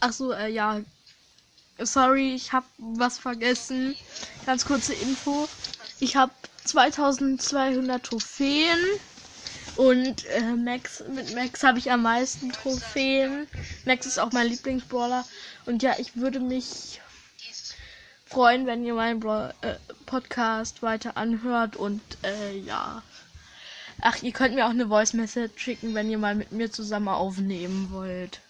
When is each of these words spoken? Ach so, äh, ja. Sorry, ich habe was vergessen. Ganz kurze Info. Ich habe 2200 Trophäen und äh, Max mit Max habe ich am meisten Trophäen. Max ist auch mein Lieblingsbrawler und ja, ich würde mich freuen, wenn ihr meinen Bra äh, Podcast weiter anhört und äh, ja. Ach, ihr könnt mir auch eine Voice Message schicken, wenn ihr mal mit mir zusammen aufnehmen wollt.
Ach 0.00 0.12
so, 0.12 0.32
äh, 0.32 0.48
ja. 0.48 0.80
Sorry, 1.78 2.34
ich 2.34 2.52
habe 2.52 2.66
was 2.78 3.18
vergessen. 3.18 3.94
Ganz 4.46 4.64
kurze 4.64 4.94
Info. 4.94 5.48
Ich 6.00 6.16
habe 6.16 6.32
2200 6.64 8.02
Trophäen 8.02 8.78
und 9.76 10.24
äh, 10.26 10.54
Max 10.54 11.04
mit 11.14 11.34
Max 11.34 11.62
habe 11.62 11.78
ich 11.78 11.90
am 11.90 12.02
meisten 12.02 12.50
Trophäen. 12.52 13.46
Max 13.84 14.06
ist 14.06 14.18
auch 14.18 14.32
mein 14.32 14.48
Lieblingsbrawler 14.48 15.24
und 15.66 15.82
ja, 15.82 15.94
ich 15.98 16.16
würde 16.16 16.40
mich 16.40 17.00
freuen, 18.24 18.66
wenn 18.66 18.84
ihr 18.84 18.94
meinen 18.94 19.20
Bra 19.20 19.52
äh, 19.60 19.74
Podcast 20.06 20.82
weiter 20.82 21.16
anhört 21.16 21.76
und 21.76 22.00
äh, 22.22 22.58
ja. 22.58 23.02
Ach, 24.00 24.22
ihr 24.22 24.32
könnt 24.32 24.54
mir 24.54 24.66
auch 24.66 24.70
eine 24.70 24.88
Voice 24.88 25.14
Message 25.14 25.52
schicken, 25.56 25.94
wenn 25.94 26.10
ihr 26.10 26.18
mal 26.18 26.34
mit 26.34 26.52
mir 26.52 26.70
zusammen 26.70 27.08
aufnehmen 27.08 27.88
wollt. 27.90 28.40